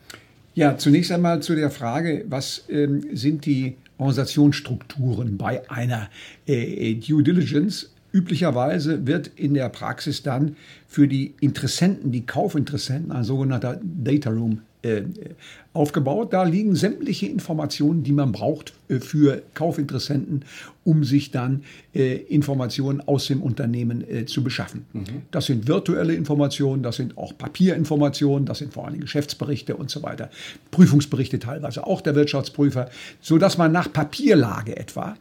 Ja, 0.56 0.76
zunächst 0.76 1.12
einmal 1.12 1.40
zu 1.40 1.54
der 1.54 1.70
Frage, 1.70 2.24
was 2.28 2.64
ähm, 2.68 3.06
sind 3.12 3.46
die 3.46 3.76
Organisationsstrukturen 3.98 5.36
bei 5.36 5.70
einer 5.70 6.10
äh, 6.46 6.94
Due 6.94 7.22
Diligence? 7.22 7.90
Üblicherweise 8.12 9.06
wird 9.06 9.30
in 9.36 9.54
der 9.54 9.68
Praxis 9.68 10.22
dann 10.22 10.56
für 10.88 11.06
die 11.06 11.34
Interessenten, 11.40 12.10
die 12.10 12.26
Kaufinteressenten, 12.26 13.12
ein 13.12 13.24
sogenannter 13.24 13.78
Data 13.82 14.30
Room 14.30 14.62
aufgebaut. 15.76 16.32
Da 16.32 16.42
liegen 16.44 16.74
sämtliche 16.74 17.26
Informationen, 17.26 18.02
die 18.02 18.12
man 18.12 18.32
braucht 18.32 18.72
äh, 18.88 18.98
für 18.98 19.42
Kaufinteressenten, 19.54 20.44
um 20.84 21.04
sich 21.04 21.30
dann 21.30 21.64
äh, 21.94 22.16
Informationen 22.16 23.00
aus 23.00 23.26
dem 23.26 23.42
Unternehmen 23.42 24.04
zu 24.26 24.42
beschaffen. 24.42 24.86
Mhm. 24.92 25.04
Das 25.30 25.46
sind 25.46 25.66
virtuelle 25.68 26.14
Informationen, 26.14 26.82
das 26.82 26.96
sind 26.96 27.18
auch 27.18 27.36
Papierinformationen, 27.36 28.46
das 28.46 28.58
sind 28.58 28.72
vor 28.72 28.86
allem 28.86 29.00
Geschäftsberichte 29.00 29.76
und 29.76 29.90
so 29.90 30.02
weiter, 30.02 30.30
Prüfungsberichte 30.70 31.38
teilweise 31.38 31.86
auch 31.86 32.00
der 32.00 32.14
Wirtschaftsprüfer, 32.14 32.88
so 33.20 33.38
dass 33.38 33.58
man 33.58 33.72
nach 33.72 33.92
Papierlage 33.92 34.76
etwa 34.76 35.16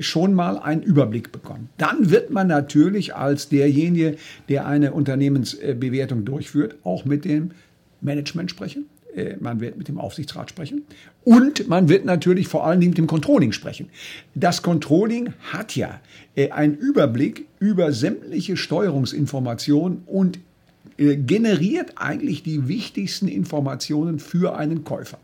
schon 0.00 0.34
mal 0.34 0.58
einen 0.58 0.82
Überblick 0.82 1.32
bekommt. 1.32 1.68
Dann 1.78 2.10
wird 2.10 2.30
man 2.30 2.48
natürlich 2.48 3.14
als 3.14 3.48
derjenige, 3.48 4.16
der 4.48 4.66
eine 4.66 4.92
Unternehmensbewertung 4.92 6.24
durchführt, 6.24 6.76
auch 6.84 7.04
mit 7.04 7.24
dem 7.24 7.52
Management 8.00 8.50
sprechen, 8.50 8.86
äh, 9.14 9.36
man 9.40 9.60
wird 9.60 9.76
mit 9.76 9.88
dem 9.88 9.98
Aufsichtsrat 9.98 10.50
sprechen 10.50 10.82
und 11.24 11.68
man 11.68 11.88
wird 11.88 12.04
natürlich 12.04 12.48
vor 12.48 12.66
allen 12.66 12.80
Dingen 12.80 12.90
mit 12.90 12.98
dem 12.98 13.06
Controlling 13.06 13.52
sprechen. 13.52 13.88
Das 14.34 14.62
Controlling 14.62 15.32
hat 15.52 15.76
ja 15.76 16.00
äh, 16.36 16.50
einen 16.50 16.76
Überblick 16.76 17.46
über 17.58 17.92
sämtliche 17.92 18.56
Steuerungsinformationen 18.56 20.02
und 20.06 20.38
äh, 20.96 21.16
generiert 21.16 21.94
eigentlich 21.96 22.42
die 22.42 22.68
wichtigsten 22.68 23.28
Informationen 23.28 24.18
für 24.18 24.56
einen 24.56 24.84
Käufer. 24.84 25.18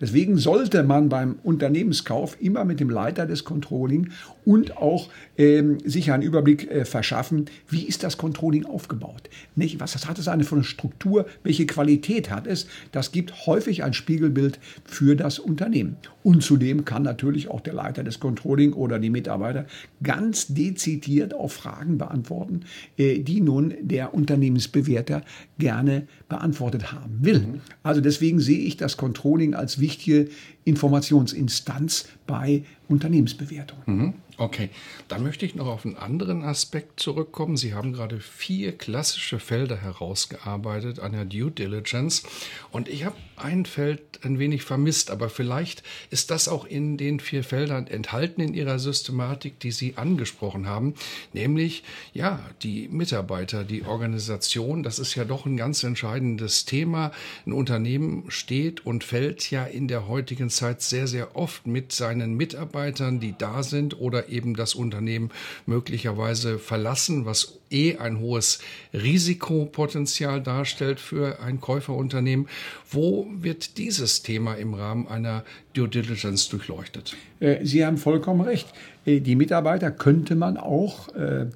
Deswegen 0.00 0.38
sollte 0.38 0.82
man 0.82 1.08
beim 1.08 1.36
Unternehmenskauf 1.42 2.36
immer 2.40 2.64
mit 2.64 2.80
dem 2.80 2.90
Leiter 2.90 3.26
des 3.26 3.44
Controlling 3.44 4.10
und 4.44 4.76
auch 4.76 5.08
ähm, 5.38 5.78
sich 5.84 6.12
einen 6.12 6.22
Überblick 6.22 6.70
äh, 6.70 6.84
verschaffen, 6.84 7.46
wie 7.68 7.82
ist 7.82 8.02
das 8.02 8.16
Controlling 8.18 8.66
aufgebaut? 8.66 9.28
Nicht, 9.56 9.80
was 9.80 10.06
hat 10.06 10.18
es 10.18 10.28
eine 10.28 10.42
eine 10.50 10.64
Struktur? 10.64 11.26
Welche 11.42 11.66
Qualität 11.66 12.30
hat 12.30 12.46
es? 12.46 12.66
Das 12.90 13.12
gibt 13.12 13.46
häufig 13.46 13.84
ein 13.84 13.92
Spiegelbild 13.92 14.58
für 14.84 15.16
das 15.16 15.38
Unternehmen. 15.38 15.96
Und 16.22 16.42
zudem 16.42 16.84
kann 16.84 17.02
natürlich 17.02 17.48
auch 17.48 17.60
der 17.60 17.74
Leiter 17.74 18.04
des 18.04 18.20
Controlling 18.20 18.72
oder 18.72 18.98
die 18.98 19.10
Mitarbeiter 19.10 19.66
ganz 20.02 20.48
dezidiert 20.48 21.34
auf 21.34 21.52
Fragen 21.52 21.98
beantworten, 21.98 22.60
äh, 22.96 23.20
die 23.20 23.40
nun 23.40 23.74
der 23.80 24.14
Unternehmensbewerter 24.14 25.22
gerne 25.58 26.06
beantwortet 26.28 26.92
haben 26.92 27.18
will. 27.20 27.40
Mhm. 27.40 27.60
Also 27.82 28.00
deswegen 28.00 28.40
sehe 28.40 28.58
ich 28.58 28.76
das 28.76 28.96
Controlling 28.96 29.54
als 29.54 29.61
wichtige 29.78 30.28
Informationsinstanz 30.64 32.08
bei 32.26 32.62
Unternehmensbewertungen. 32.88 33.82
Mhm. 33.86 34.14
Okay, 34.42 34.70
da 35.06 35.20
möchte 35.20 35.46
ich 35.46 35.54
noch 35.54 35.68
auf 35.68 35.86
einen 35.86 35.96
anderen 35.96 36.42
Aspekt 36.42 36.98
zurückkommen. 36.98 37.56
Sie 37.56 37.74
haben 37.74 37.92
gerade 37.92 38.18
vier 38.18 38.76
klassische 38.76 39.38
Felder 39.38 39.76
herausgearbeitet 39.76 40.98
einer 40.98 41.24
Due 41.24 41.52
Diligence 41.52 42.24
und 42.72 42.88
ich 42.88 43.04
habe 43.04 43.14
ein 43.36 43.66
Feld 43.66 44.00
ein 44.24 44.40
wenig 44.40 44.64
vermisst, 44.64 45.12
aber 45.12 45.28
vielleicht 45.28 45.84
ist 46.10 46.32
das 46.32 46.48
auch 46.48 46.64
in 46.64 46.96
den 46.96 47.20
vier 47.20 47.44
Feldern 47.44 47.86
enthalten 47.86 48.40
in 48.40 48.52
Ihrer 48.52 48.80
Systematik, 48.80 49.60
die 49.60 49.70
Sie 49.70 49.96
angesprochen 49.96 50.66
haben, 50.66 50.94
nämlich 51.32 51.84
ja, 52.12 52.40
die 52.62 52.88
Mitarbeiter, 52.88 53.62
die 53.62 53.84
Organisation, 53.84 54.82
das 54.82 54.98
ist 54.98 55.14
ja 55.14 55.24
doch 55.24 55.46
ein 55.46 55.56
ganz 55.56 55.84
entscheidendes 55.84 56.64
Thema. 56.64 57.12
Ein 57.46 57.52
Unternehmen 57.52 58.24
steht 58.26 58.84
und 58.84 59.04
fällt 59.04 59.52
ja 59.52 59.64
in 59.64 59.86
der 59.86 60.08
heutigen 60.08 60.50
Zeit 60.50 60.82
sehr, 60.82 61.06
sehr 61.06 61.36
oft 61.36 61.68
mit 61.68 61.92
seinen 61.92 62.34
Mitarbeitern, 62.34 63.20
die 63.20 63.36
da 63.38 63.62
sind 63.62 64.00
oder 64.00 64.31
eben 64.32 64.54
das 64.54 64.74
Unternehmen 64.74 65.30
möglicherweise 65.66 66.58
verlassen, 66.58 67.26
was 67.26 67.60
eh 67.70 67.96
ein 67.96 68.18
hohes 68.18 68.60
Risikopotenzial 68.92 70.42
darstellt 70.42 71.00
für 71.00 71.40
ein 71.40 71.60
Käuferunternehmen. 71.60 72.48
Wo 72.90 73.26
wird 73.32 73.78
dieses 73.78 74.22
Thema 74.22 74.54
im 74.54 74.74
Rahmen 74.74 75.08
einer 75.08 75.44
Due 75.74 75.88
Diligence 75.88 76.48
durchleuchtet? 76.48 77.16
Äh, 77.40 77.64
Sie 77.64 77.84
haben 77.84 77.96
vollkommen 77.96 78.42
recht. 78.42 78.68
Äh, 79.04 79.20
die 79.20 79.36
Mitarbeiter 79.36 79.90
könnte 79.90 80.34
man 80.34 80.56
auch 80.56 81.14
äh, 81.14 81.46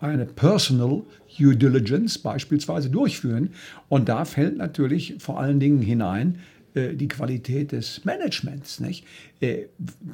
eine 0.00 0.26
Personal 0.26 1.02
Due 1.38 1.56
Diligence 1.56 2.18
beispielsweise 2.18 2.90
durchführen. 2.90 3.50
Und 3.88 4.08
da 4.08 4.24
fällt 4.24 4.56
natürlich 4.56 5.16
vor 5.18 5.38
allen 5.38 5.60
Dingen 5.60 5.82
hinein 5.82 6.40
die 6.74 7.08
Qualität 7.08 7.72
des 7.72 8.04
Managements. 8.04 8.80
Nicht? 8.80 9.06
Äh, 9.40 9.66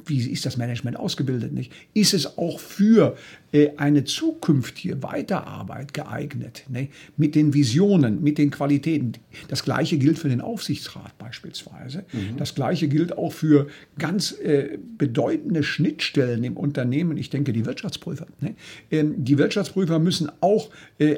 wie 0.05 0.19
ist 0.19 0.45
das 0.45 0.57
Management 0.57 0.97
ausgebildet, 0.97 1.53
nicht? 1.53 1.71
Ist 1.93 2.13
es 2.13 2.37
auch 2.37 2.59
für 2.59 3.15
äh, 3.53 3.69
eine 3.77 4.03
zukünftige 4.03 5.01
Weiterarbeit 5.01 5.93
geeignet, 5.93 6.65
nicht? 6.67 6.91
mit 7.15 7.33
den 7.35 7.53
Visionen, 7.53 8.21
mit 8.21 8.37
den 8.37 8.51
Qualitäten? 8.51 9.13
Das 9.47 9.63
Gleiche 9.63 9.97
gilt 9.97 10.19
für 10.19 10.27
den 10.27 10.41
Aufsichtsrat 10.41 11.17
beispielsweise. 11.19 12.03
Mhm. 12.11 12.35
Das 12.35 12.53
Gleiche 12.53 12.89
gilt 12.89 13.17
auch 13.17 13.31
für 13.31 13.67
ganz 13.97 14.33
äh, 14.33 14.77
bedeutende 14.97 15.63
Schnittstellen 15.63 16.43
im 16.43 16.57
Unternehmen. 16.57 17.15
Ich 17.15 17.29
denke, 17.29 17.53
die 17.53 17.65
Wirtschaftsprüfer. 17.65 18.27
Ne? 18.41 18.55
Ähm, 18.91 19.23
die 19.23 19.37
Wirtschaftsprüfer 19.37 19.99
müssen 19.99 20.29
auch 20.41 20.69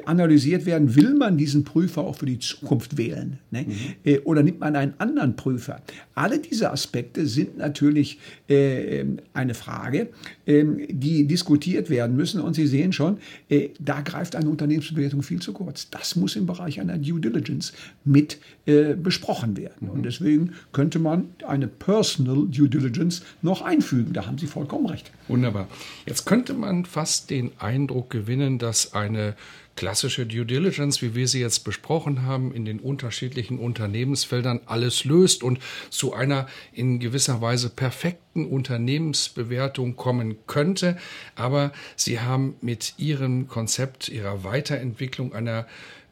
analysiert 0.04 0.66
werden. 0.66 0.96
Will 0.96 1.14
man 1.14 1.36
diesen 1.36 1.64
Prüfer 1.64 2.02
auch 2.02 2.16
für 2.16 2.26
die 2.26 2.38
Zukunft 2.38 2.96
wählen? 2.96 3.38
Ne? 3.50 3.66
Mhm. 3.66 4.18
Oder 4.24 4.42
nimmt 4.42 4.60
man 4.60 4.74
einen 4.74 4.94
anderen 4.98 5.36
Prüfer? 5.36 5.82
Alle 6.14 6.38
diese 6.38 6.72
Aspekte 6.72 7.26
sind 7.26 7.58
natürlich 7.58 7.95
natürlich 7.96 8.18
äh, 8.48 9.04
eine 9.32 9.54
Frage, 9.54 10.08
äh, 10.44 10.64
die 10.88 11.26
diskutiert 11.26 11.90
werden 11.90 12.16
müssen. 12.16 12.40
Und 12.40 12.54
Sie 12.54 12.66
sehen 12.66 12.92
schon, 12.92 13.18
äh, 13.48 13.70
da 13.78 14.00
greift 14.00 14.36
eine 14.36 14.48
Unternehmensbewertung 14.48 15.22
viel 15.22 15.40
zu 15.40 15.52
kurz. 15.52 15.90
Das 15.90 16.16
muss 16.16 16.36
im 16.36 16.46
Bereich 16.46 16.80
einer 16.80 16.98
Due 16.98 17.20
Diligence 17.20 17.72
mit 18.04 18.38
äh, 18.66 18.94
besprochen 18.94 19.56
werden. 19.56 19.88
Mhm. 19.88 19.90
Und 19.90 20.02
deswegen 20.04 20.52
könnte 20.72 20.98
man 20.98 21.28
eine 21.46 21.68
Personal 21.68 22.46
Due 22.48 22.68
Diligence 22.68 23.22
noch 23.42 23.62
einfügen. 23.62 24.12
Da 24.12 24.26
haben 24.26 24.38
Sie 24.38 24.46
vollkommen 24.46 24.86
recht. 24.86 25.10
Wunderbar. 25.28 25.68
Jetzt 26.06 26.26
könnte 26.26 26.54
man 26.54 26.84
fast 26.84 27.30
den 27.30 27.52
Eindruck 27.58 28.10
gewinnen, 28.10 28.58
dass 28.58 28.92
eine 28.92 29.34
klassische 29.76 30.26
Due 30.26 30.46
Diligence, 30.46 31.02
wie 31.02 31.14
wir 31.14 31.28
sie 31.28 31.40
jetzt 31.40 31.60
besprochen 31.60 32.22
haben, 32.22 32.52
in 32.52 32.64
den 32.64 32.80
unterschiedlichen 32.80 33.58
Unternehmensfeldern 33.58 34.60
alles 34.66 35.04
löst 35.04 35.42
und 35.42 35.58
zu 35.90 36.14
einer 36.14 36.46
in 36.72 36.98
gewisser 36.98 37.40
Weise 37.40 37.70
perfekten 37.70 38.46
Unternehmensbewertung 38.46 39.96
kommen 39.96 40.36
könnte. 40.46 40.96
Aber 41.34 41.72
sie 41.94 42.20
haben 42.20 42.56
mit 42.60 42.94
ihrem 42.98 43.48
Konzept, 43.48 44.08
ihrer 44.08 44.42
Weiterentwicklung 44.42 45.34
einer 45.34 45.66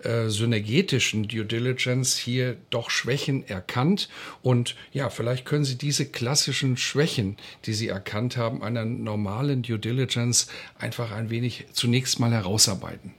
äh, 0.04 0.28
synergetischen 0.28 1.28
Due 1.28 1.46
Diligence 1.46 2.18
hier 2.18 2.58
doch 2.68 2.90
Schwächen 2.90 3.48
erkannt. 3.48 4.10
Und 4.42 4.76
ja, 4.92 5.08
vielleicht 5.08 5.46
können 5.46 5.64
Sie 5.64 5.78
diese 5.78 6.04
klassischen 6.04 6.76
Schwächen, 6.76 7.38
die 7.64 7.72
Sie 7.72 7.88
erkannt 7.88 8.36
haben, 8.36 8.62
einer 8.62 8.84
normalen 8.84 9.62
Due 9.62 9.78
Diligence 9.78 10.48
einfach 10.78 11.10
ein 11.10 11.30
wenig 11.30 11.66
zunächst 11.72 12.20
mal 12.20 12.32
herausarbeiten. 12.32 13.14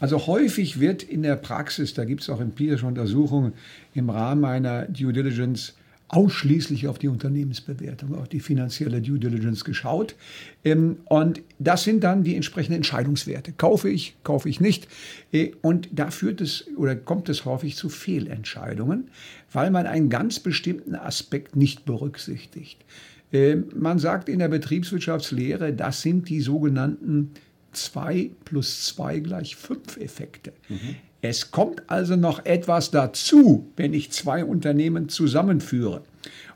Also 0.00 0.26
häufig 0.26 0.80
wird 0.80 1.02
in 1.02 1.22
der 1.22 1.36
Praxis, 1.36 1.94
da 1.94 2.04
gibt 2.04 2.22
es 2.22 2.30
auch 2.30 2.40
empirische 2.40 2.86
Untersuchungen 2.86 3.52
im 3.94 4.10
Rahmen 4.10 4.44
einer 4.44 4.86
Due 4.86 5.12
Diligence 5.12 5.74
ausschließlich 6.08 6.88
auf 6.88 6.98
die 6.98 7.08
Unternehmensbewertung, 7.08 8.14
auf 8.14 8.28
die 8.28 8.40
finanzielle 8.40 9.02
Due 9.02 9.18
Diligence 9.18 9.64
geschaut. 9.64 10.14
Ähm, 10.64 10.98
und 11.04 11.42
das 11.58 11.84
sind 11.84 12.02
dann 12.02 12.24
die 12.24 12.34
entsprechenden 12.34 12.76
Entscheidungswerte. 12.76 13.52
Kaufe 13.52 13.90
ich, 13.90 14.16
kaufe 14.24 14.48
ich 14.48 14.60
nicht. 14.60 14.88
Äh, 15.32 15.52
und 15.60 15.88
da 15.92 16.10
führt 16.10 16.40
es 16.40 16.66
oder 16.76 16.96
kommt 16.96 17.28
es 17.28 17.44
häufig 17.44 17.76
zu 17.76 17.88
Fehlentscheidungen, 17.90 19.10
weil 19.52 19.70
man 19.70 19.86
einen 19.86 20.08
ganz 20.08 20.40
bestimmten 20.40 20.94
Aspekt 20.94 21.56
nicht 21.56 21.84
berücksichtigt. 21.84 22.78
Ähm, 23.30 23.66
man 23.76 23.98
sagt 23.98 24.30
in 24.30 24.38
der 24.38 24.48
Betriebswirtschaftslehre, 24.48 25.74
das 25.74 26.00
sind 26.00 26.30
die 26.30 26.40
sogenannten 26.40 27.32
2 27.84 28.30
plus 28.44 28.86
2 28.86 29.20
gleich 29.20 29.56
5 29.56 29.96
Effekte. 29.98 30.52
Mhm. 30.68 30.96
Es 31.20 31.50
kommt 31.50 31.82
also 31.90 32.16
noch 32.16 32.44
etwas 32.44 32.90
dazu, 32.90 33.66
wenn 33.76 33.92
ich 33.92 34.10
zwei 34.12 34.44
Unternehmen 34.44 35.08
zusammenführe. 35.08 36.02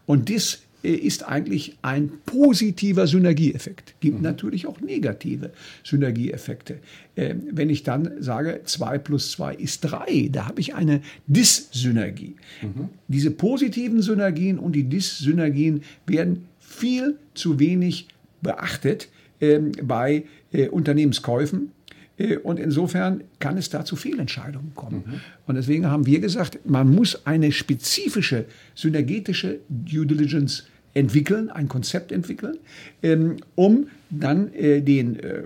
Und 0.06 0.28
dies 0.28 0.60
äh, 0.82 0.92
ist 0.92 1.24
eigentlich 1.24 1.76
ein 1.82 2.10
positiver 2.26 3.06
Synergieeffekt. 3.06 3.94
Gibt 4.00 4.18
mhm. 4.18 4.22
natürlich 4.22 4.66
auch 4.66 4.80
negative 4.80 5.50
Synergieeffekte. 5.84 6.78
Ähm, 7.16 7.42
wenn 7.50 7.70
ich 7.70 7.82
dann 7.82 8.22
sage, 8.22 8.60
2 8.64 8.98
plus 8.98 9.32
2 9.32 9.54
ist 9.56 9.80
3, 9.80 10.28
da 10.30 10.46
habe 10.46 10.60
ich 10.60 10.74
eine 10.74 11.00
Dis-Synergie. 11.26 12.36
Mhm. 12.62 12.88
Diese 13.08 13.30
positiven 13.30 14.00
Synergien 14.02 14.58
und 14.58 14.72
die 14.72 14.84
Dis-Synergien 14.84 15.82
werden 16.06 16.46
viel 16.60 17.18
zu 17.34 17.58
wenig 17.58 18.08
beachtet 18.42 19.08
ähm, 19.40 19.72
bei 19.82 20.24
äh, 20.52 20.68
Unternehmenskäufen. 20.68 21.72
Äh, 22.18 22.36
und 22.36 22.58
insofern 22.58 23.24
kann 23.38 23.56
es 23.56 23.70
da 23.70 23.84
zu 23.84 23.96
Fehlentscheidungen 23.96 24.74
kommen. 24.74 25.04
Mhm. 25.06 25.20
Und 25.46 25.54
deswegen 25.56 25.86
haben 25.86 26.06
wir 26.06 26.20
gesagt, 26.20 26.58
man 26.64 26.94
muss 26.94 27.26
eine 27.26 27.52
spezifische 27.52 28.46
synergetische 28.74 29.60
Due 29.68 30.06
Diligence 30.06 30.64
entwickeln, 30.94 31.50
ein 31.50 31.68
Konzept 31.68 32.12
entwickeln, 32.12 32.58
ähm, 33.02 33.38
um 33.54 33.86
dann 34.10 34.52
äh, 34.52 34.82
den 34.82 35.18
äh, 35.18 35.44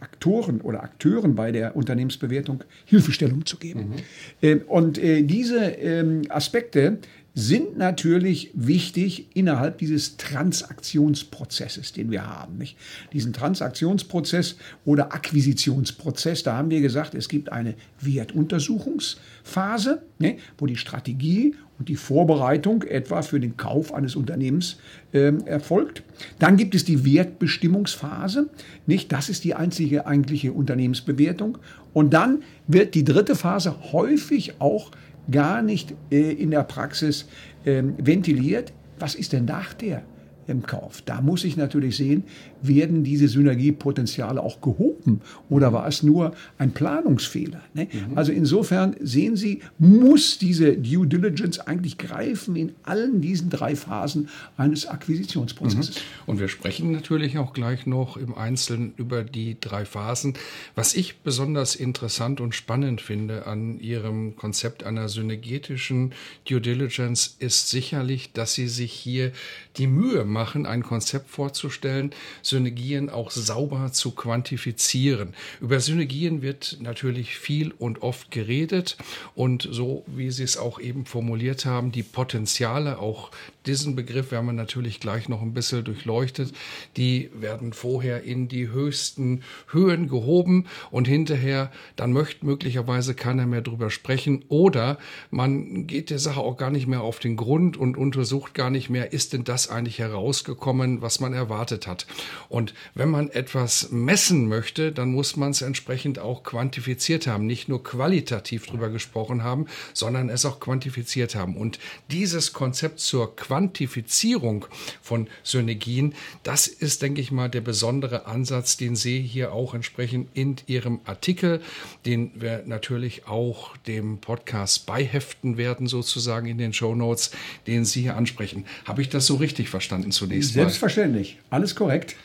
Aktoren 0.00 0.60
oder 0.60 0.82
Akteuren 0.82 1.34
bei 1.34 1.52
der 1.52 1.76
Unternehmensbewertung 1.76 2.64
Hilfestellung 2.84 3.46
zu 3.46 3.56
geben. 3.56 3.80
Mhm. 3.80 3.94
Ähm, 4.42 4.62
und 4.66 5.00
diese 5.00 5.60
ähm, 5.60 6.22
Aspekte 6.28 6.98
sind 7.34 7.78
natürlich 7.78 8.50
wichtig 8.52 9.34
innerhalb 9.34 9.78
dieses 9.78 10.18
Transaktionsprozesses, 10.18 11.92
den 11.92 12.10
wir 12.10 12.26
haben. 12.26 12.58
Nicht? 12.58 12.76
Diesen 13.12 13.32
Transaktionsprozess 13.32 14.56
oder 14.84 15.14
Akquisitionsprozess, 15.14 16.42
da 16.42 16.56
haben 16.56 16.68
wir 16.70 16.82
gesagt, 16.82 17.14
es 17.14 17.28
gibt 17.28 17.50
eine 17.50 17.74
Wertuntersuchungsphase, 18.00 20.02
ne, 20.18 20.36
wo 20.58 20.66
die 20.66 20.76
Strategie 20.76 21.54
und 21.78 21.88
die 21.88 21.96
Vorbereitung 21.96 22.82
etwa 22.82 23.22
für 23.22 23.40
den 23.40 23.56
Kauf 23.56 23.94
eines 23.94 24.14
Unternehmens 24.14 24.76
äh, 25.12 25.32
erfolgt. 25.46 26.02
Dann 26.38 26.58
gibt 26.58 26.74
es 26.74 26.84
die 26.84 27.02
Wertbestimmungsphase, 27.04 28.50
nicht? 28.86 29.10
Das 29.10 29.30
ist 29.30 29.44
die 29.44 29.54
einzige 29.54 30.06
eigentliche 30.06 30.52
Unternehmensbewertung. 30.52 31.56
Und 31.94 32.12
dann 32.12 32.42
wird 32.66 32.94
die 32.94 33.04
dritte 33.04 33.34
Phase 33.34 33.92
häufig 33.92 34.60
auch 34.60 34.90
gar 35.30 35.62
nicht 35.62 35.94
äh, 36.10 36.32
in 36.32 36.50
der 36.50 36.64
Praxis 36.64 37.26
äh, 37.64 37.82
ventiliert. 37.98 38.72
Was 38.98 39.14
ist 39.14 39.32
denn 39.32 39.44
nach 39.44 39.74
der 39.74 40.02
im 40.46 40.62
Kauf. 40.62 41.02
Da 41.02 41.20
muss 41.20 41.44
ich 41.44 41.56
natürlich 41.56 41.96
sehen, 41.96 42.24
werden 42.62 43.04
diese 43.04 43.28
Synergiepotenziale 43.28 44.42
auch 44.42 44.60
gehoben 44.60 45.20
oder 45.48 45.72
war 45.72 45.86
es 45.86 46.02
nur 46.02 46.32
ein 46.58 46.72
Planungsfehler? 46.72 47.60
Ne? 47.74 47.88
Mhm. 47.90 48.16
Also 48.16 48.32
insofern 48.32 48.96
sehen 49.00 49.36
Sie, 49.36 49.60
muss 49.78 50.38
diese 50.38 50.76
Due 50.76 51.06
Diligence 51.06 51.58
eigentlich 51.60 51.98
greifen 51.98 52.56
in 52.56 52.72
allen 52.82 53.20
diesen 53.20 53.50
drei 53.50 53.76
Phasen 53.76 54.28
eines 54.56 54.86
Akquisitionsprozesses. 54.86 55.96
Mhm. 55.96 56.00
Und 56.26 56.40
wir 56.40 56.48
sprechen 56.48 56.92
natürlich 56.92 57.38
auch 57.38 57.52
gleich 57.52 57.86
noch 57.86 58.16
im 58.16 58.34
Einzelnen 58.34 58.94
über 58.96 59.24
die 59.24 59.56
drei 59.60 59.84
Phasen. 59.84 60.34
Was 60.74 60.94
ich 60.94 61.18
besonders 61.18 61.74
interessant 61.74 62.40
und 62.40 62.54
spannend 62.54 63.00
finde 63.00 63.46
an 63.46 63.80
Ihrem 63.80 64.36
Konzept 64.36 64.84
einer 64.84 65.08
synergetischen 65.08 66.12
Due 66.48 66.60
Diligence 66.60 67.36
ist 67.38 67.68
sicherlich, 67.70 68.32
dass 68.32 68.54
Sie 68.54 68.68
sich 68.68 68.92
hier 68.92 69.32
die 69.76 69.86
Mühe 69.86 70.24
machen, 70.32 70.66
ein 70.66 70.82
Konzept 70.82 71.30
vorzustellen, 71.30 72.12
Synergien 72.42 73.10
auch 73.10 73.30
sauber 73.30 73.92
zu 73.92 74.12
quantifizieren. 74.12 75.34
Über 75.60 75.80
Synergien 75.80 76.42
wird 76.42 76.78
natürlich 76.80 77.36
viel 77.36 77.72
und 77.78 78.02
oft 78.02 78.30
geredet 78.30 78.96
und 79.34 79.68
so, 79.70 80.04
wie 80.06 80.30
Sie 80.30 80.42
es 80.42 80.56
auch 80.56 80.80
eben 80.80 81.06
formuliert 81.06 81.64
haben, 81.66 81.92
die 81.92 82.02
Potenziale, 82.02 82.98
auch 82.98 83.30
diesen 83.66 83.94
Begriff 83.94 84.30
werden 84.30 84.46
wir 84.46 84.52
natürlich 84.52 85.00
gleich 85.00 85.28
noch 85.28 85.42
ein 85.42 85.54
bisschen 85.54 85.84
durchleuchtet, 85.84 86.52
die 86.96 87.30
werden 87.34 87.72
vorher 87.72 88.22
in 88.24 88.48
die 88.48 88.68
höchsten 88.68 89.42
Höhen 89.70 90.08
gehoben 90.08 90.66
und 90.90 91.06
hinterher, 91.06 91.70
dann 91.96 92.12
möchte 92.12 92.44
möglicherweise 92.44 93.14
keiner 93.14 93.46
mehr 93.46 93.60
drüber 93.60 93.90
sprechen 93.90 94.44
oder 94.48 94.98
man 95.30 95.86
geht 95.86 96.10
der 96.10 96.18
Sache 96.18 96.40
auch 96.40 96.56
gar 96.56 96.70
nicht 96.70 96.86
mehr 96.86 97.02
auf 97.02 97.18
den 97.18 97.36
Grund 97.36 97.76
und 97.76 97.96
untersucht 97.96 98.54
gar 98.54 98.70
nicht 98.70 98.90
mehr, 98.90 99.12
ist 99.12 99.32
denn 99.32 99.44
das 99.44 99.68
eigentlich 99.68 99.98
herausgekommen, 99.98 101.02
was 101.02 101.20
man 101.20 101.32
erwartet 101.32 101.86
hat. 101.86 102.06
Und 102.48 102.74
wenn 102.94 103.10
man 103.10 103.30
etwas 103.30 103.90
messen 103.90 104.48
möchte, 104.48 104.92
dann 104.92 105.12
muss 105.12 105.36
man 105.36 105.50
es 105.50 105.62
entsprechend 105.62 106.18
auch 106.18 106.42
quantifiziert 106.42 107.26
haben, 107.26 107.46
nicht 107.46 107.68
nur 107.68 107.82
qualitativ 107.82 108.66
drüber 108.66 108.88
gesprochen 108.90 109.42
haben, 109.42 109.66
sondern 109.94 110.28
es 110.28 110.44
auch 110.44 110.60
quantifiziert 110.60 111.34
haben. 111.34 111.56
Und 111.56 111.78
dieses 112.10 112.52
Konzept 112.52 113.00
zur 113.00 113.36
Quantifizierung 113.52 114.64
von 115.02 115.28
Synergien, 115.42 116.14
das 116.42 116.66
ist, 116.66 117.02
denke 117.02 117.20
ich 117.20 117.30
mal, 117.32 117.50
der 117.50 117.60
besondere 117.60 118.24
Ansatz, 118.24 118.78
den 118.78 118.96
Sie 118.96 119.20
hier 119.20 119.52
auch 119.52 119.74
entsprechend 119.74 120.30
in 120.32 120.56
Ihrem 120.66 121.00
Artikel, 121.04 121.60
den 122.06 122.30
wir 122.34 122.62
natürlich 122.64 123.26
auch 123.26 123.76
dem 123.86 124.20
Podcast 124.20 124.86
beiheften 124.86 125.58
werden, 125.58 125.86
sozusagen 125.86 126.46
in 126.46 126.56
den 126.56 126.72
Show 126.72 126.94
Notes, 126.94 127.32
den 127.66 127.84
Sie 127.84 128.00
hier 128.00 128.16
ansprechen. 128.16 128.64
Habe 128.86 129.02
ich 129.02 129.10
das 129.10 129.26
so 129.26 129.34
richtig 129.34 129.68
verstanden 129.68 130.12
zunächst? 130.12 130.54
Selbstverständlich, 130.54 131.38
alles 131.50 131.74
korrekt. 131.74 132.16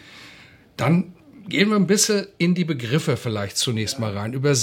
Dann 0.78 1.12
gehen 1.50 1.70
wir 1.70 1.76
ein 1.76 1.88
bisschen 1.88 2.28
in 2.38 2.56
die 2.56 2.66
Begriffe 2.66 3.18
vielleicht 3.18 3.58
zunächst 3.58 4.00
mal 4.00 4.16
rein. 4.16 4.34
Über, 4.34 4.54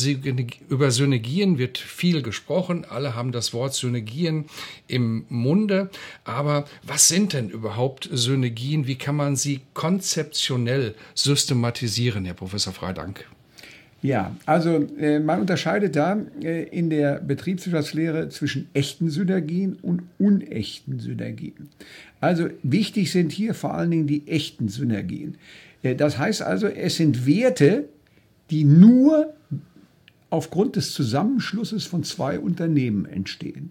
über 0.68 0.90
Synergien 0.90 1.58
wird 1.58 1.78
viel 1.78 2.22
gesprochen. 2.22 2.84
Alle 2.88 3.14
haben 3.14 3.32
das 3.32 3.52
Wort 3.52 3.74
Synergien 3.74 4.46
im 4.86 5.24
Munde. 5.28 5.90
Aber 6.24 6.66
was 6.82 7.08
sind 7.08 7.32
denn 7.32 7.48
überhaupt 7.48 8.08
Synergien? 8.12 8.86
Wie 8.86 8.96
kann 8.96 9.16
man 9.16 9.36
sie 9.36 9.60
konzeptionell 9.72 10.94
systematisieren, 11.14 12.24
Herr 12.24 12.34
Professor 12.34 12.72
Freidank? 12.72 13.24
Ja, 14.04 14.36
also 14.44 14.86
äh, 14.98 15.18
man 15.18 15.40
unterscheidet 15.40 15.96
da 15.96 16.18
äh, 16.42 16.64
in 16.64 16.90
der 16.90 17.20
Betriebswirtschaftslehre 17.20 18.28
zwischen 18.28 18.68
echten 18.74 19.08
Synergien 19.08 19.78
und 19.80 20.02
unechten 20.18 21.00
Synergien. 21.00 21.70
Also 22.20 22.48
wichtig 22.62 23.10
sind 23.10 23.32
hier 23.32 23.54
vor 23.54 23.72
allen 23.72 23.90
Dingen 23.90 24.06
die 24.06 24.28
echten 24.28 24.68
Synergien. 24.68 25.38
Äh, 25.84 25.94
das 25.94 26.18
heißt 26.18 26.42
also, 26.42 26.66
es 26.66 26.96
sind 26.96 27.26
Werte, 27.26 27.88
die 28.50 28.64
nur 28.64 29.32
aufgrund 30.30 30.74
des 30.74 30.92
Zusammenschlusses 30.92 31.84
von 31.84 32.02
zwei 32.02 32.40
Unternehmen 32.40 33.06
entstehen. 33.06 33.70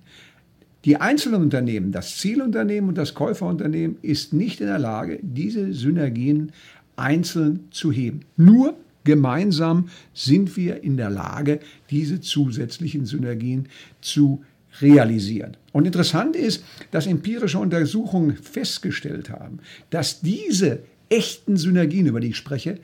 Die 0.85 0.97
einzelnen 0.97 1.41
Unternehmen, 1.41 1.91
das 1.91 2.17
Zielunternehmen 2.17 2.89
und 2.89 2.97
das 2.97 3.13
Käuferunternehmen, 3.13 3.97
ist 4.01 4.33
nicht 4.33 4.61
in 4.61 4.67
der 4.67 4.79
Lage, 4.79 5.19
diese 5.21 5.73
Synergien 5.73 6.51
einzeln 6.95 7.67
zu 7.71 7.91
heben. 7.91 8.21
Nur 8.37 8.75
gemeinsam 9.03 9.89
sind 10.13 10.55
wir 10.57 10.83
in 10.83 10.97
der 10.97 11.09
Lage, 11.09 11.59
diese 11.89 12.21
zusätzlichen 12.21 13.05
Synergien 13.05 13.67
zu 14.01 14.43
realisieren. 14.81 15.57
Und 15.71 15.85
interessant 15.85 16.35
ist, 16.35 16.63
dass 16.91 17.07
empirische 17.07 17.59
Untersuchungen 17.59 18.35
festgestellt 18.35 19.29
haben, 19.29 19.59
dass 19.89 20.21
diese 20.21 20.79
echten 21.13 21.57
Synergien, 21.57 22.07
über 22.07 22.19
die 22.19 22.29
ich 22.29 22.37
spreche, 22.37 22.79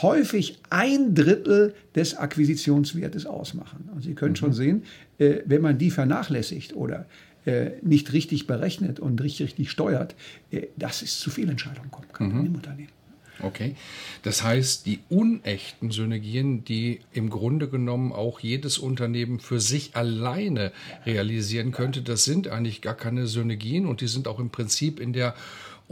häufig 0.00 0.58
ein 0.70 1.14
Drittel 1.14 1.74
des 1.94 2.16
Akquisitionswertes 2.16 3.26
ausmachen. 3.26 3.88
Und 3.94 4.02
Sie 4.02 4.14
können 4.14 4.32
mhm. 4.32 4.36
schon 4.36 4.52
sehen, 4.52 4.82
äh, 5.18 5.38
wenn 5.44 5.62
man 5.62 5.78
die 5.78 5.90
vernachlässigt 5.90 6.74
oder 6.74 7.06
äh, 7.44 7.72
nicht 7.82 8.12
richtig 8.12 8.46
berechnet 8.46 9.00
und 9.00 9.20
richtig, 9.20 9.46
richtig 9.46 9.70
steuert, 9.70 10.14
äh, 10.50 10.68
dass 10.76 11.02
es 11.02 11.18
zu 11.18 11.30
Fehlentscheidungen 11.30 11.90
kommen 11.90 12.08
kann 12.12 12.28
mhm. 12.28 12.46
im 12.46 12.54
Unternehmen. 12.54 12.92
Okay. 13.40 13.74
Das 14.22 14.44
heißt, 14.44 14.86
die 14.86 15.00
unechten 15.08 15.90
Synergien, 15.90 16.64
die 16.64 17.00
im 17.12 17.28
Grunde 17.30 17.68
genommen 17.68 18.12
auch 18.12 18.40
jedes 18.40 18.78
Unternehmen 18.78 19.40
für 19.40 19.58
sich 19.58 19.96
alleine 19.96 20.70
realisieren 21.04 21.72
könnte, 21.72 22.02
das 22.02 22.24
sind 22.24 22.46
eigentlich 22.48 22.82
gar 22.82 22.94
keine 22.94 23.26
Synergien 23.26 23.86
und 23.86 24.00
die 24.00 24.06
sind 24.06 24.28
auch 24.28 24.38
im 24.38 24.50
Prinzip 24.50 25.00
in 25.00 25.12
der 25.12 25.34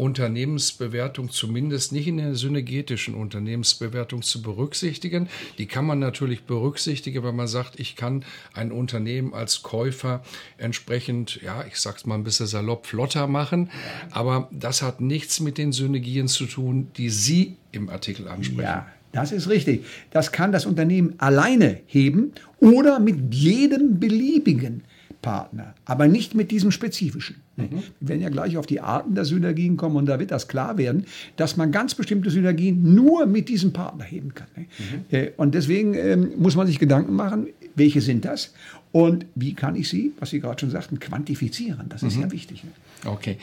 Unternehmensbewertung 0.00 1.30
zumindest 1.30 1.92
nicht 1.92 2.08
in 2.08 2.16
der 2.16 2.34
synergetischen 2.34 3.14
Unternehmensbewertung 3.14 4.22
zu 4.22 4.40
berücksichtigen. 4.40 5.28
Die 5.58 5.66
kann 5.66 5.84
man 5.84 5.98
natürlich 5.98 6.44
berücksichtigen, 6.44 7.22
wenn 7.22 7.36
man 7.36 7.46
sagt, 7.46 7.78
ich 7.78 7.96
kann 7.96 8.24
ein 8.54 8.72
Unternehmen 8.72 9.34
als 9.34 9.62
Käufer 9.62 10.22
entsprechend, 10.56 11.40
ja, 11.42 11.66
ich 11.66 11.76
sag's 11.76 12.06
mal 12.06 12.14
ein 12.14 12.24
bisschen 12.24 12.46
salopp, 12.46 12.86
flotter 12.86 13.26
machen. 13.26 13.70
Aber 14.10 14.48
das 14.50 14.80
hat 14.80 15.02
nichts 15.02 15.38
mit 15.38 15.58
den 15.58 15.70
Synergien 15.72 16.28
zu 16.28 16.46
tun, 16.46 16.88
die 16.96 17.10
Sie 17.10 17.56
im 17.70 17.90
Artikel 17.90 18.26
ansprechen. 18.26 18.62
Ja. 18.62 18.86
Das 19.12 19.32
ist 19.32 19.48
richtig. 19.48 19.84
Das 20.12 20.30
kann 20.30 20.52
das 20.52 20.66
Unternehmen 20.66 21.14
alleine 21.18 21.80
heben 21.86 22.32
oder 22.60 23.00
mit 23.00 23.34
jedem 23.34 23.98
beliebigen 23.98 24.84
Partner, 25.22 25.74
aber 25.84 26.08
nicht 26.08 26.34
mit 26.34 26.50
diesem 26.50 26.70
spezifischen. 26.70 27.36
Mhm. 27.56 27.82
Wir 28.00 28.08
werden 28.08 28.22
ja 28.22 28.28
gleich 28.28 28.56
auf 28.56 28.66
die 28.66 28.80
Arten 28.80 29.14
der 29.14 29.24
Synergien 29.24 29.76
kommen 29.76 29.96
und 29.96 30.06
da 30.06 30.18
wird 30.18 30.30
das 30.30 30.48
klar 30.48 30.78
werden, 30.78 31.04
dass 31.36 31.56
man 31.56 31.72
ganz 31.72 31.94
bestimmte 31.94 32.30
Synergien 32.30 32.94
nur 32.94 33.26
mit 33.26 33.48
diesem 33.48 33.72
Partner 33.72 34.04
heben 34.04 34.34
kann. 34.34 34.48
Mhm. 34.56 34.64
Äh, 35.10 35.30
und 35.36 35.54
deswegen 35.54 35.94
ähm, 35.94 36.32
muss 36.38 36.56
man 36.56 36.66
sich 36.66 36.78
Gedanken 36.78 37.14
machen, 37.14 37.48
welche 37.74 38.00
sind 38.00 38.24
das 38.24 38.54
und 38.92 39.26
wie 39.34 39.54
kann 39.54 39.76
ich 39.76 39.88
sie, 39.88 40.12
was 40.18 40.30
Sie 40.30 40.40
gerade 40.40 40.60
schon 40.60 40.70
sagten, 40.70 40.98
quantifizieren. 40.98 41.86
Das 41.88 42.02
ist 42.02 42.16
mhm. 42.16 42.22
ja 42.22 42.32
wichtig. 42.32 42.64
Okay. 43.04 43.38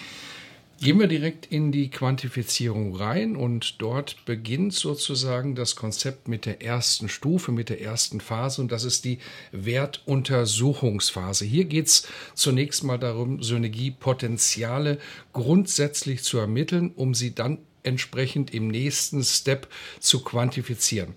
Gehen 0.80 1.00
wir 1.00 1.08
direkt 1.08 1.48
in 1.48 1.72
die 1.72 1.90
Quantifizierung 1.90 2.96
rein 2.96 3.36
und 3.36 3.82
dort 3.82 4.24
beginnt 4.26 4.76
sozusagen 4.76 5.56
das 5.56 5.76
Konzept 5.76 6.28
mit 6.28 6.46
der 6.46 6.62
ersten 6.62 7.10
Stufe, 7.10 7.52
mit 7.52 7.70
der 7.70 7.82
ersten 7.82 8.22
Phase 8.22 8.62
und 8.62 8.72
das 8.72 8.84
ist 8.84 9.04
die 9.04 9.18
Wertuntersuchungsphase. 9.52 11.46
Hier 11.46 11.66
geht 11.66 11.88
es 11.88 12.08
zunächst 12.36 12.84
mal 12.84 13.00
darum, 13.00 13.42
Synergiepotenziale 13.42 15.00
grundsätzlich 15.34 16.24
zu 16.24 16.38
ermitteln, 16.38 16.92
um 16.96 17.16
sie 17.16 17.34
dann 17.34 17.58
entsprechend 17.82 18.54
im 18.54 18.68
nächsten 18.68 19.24
Step 19.24 19.68
zu 20.00 20.24
quantifizieren. 20.24 21.16